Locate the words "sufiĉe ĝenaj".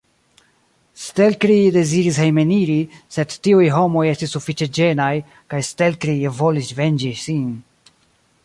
4.39-5.13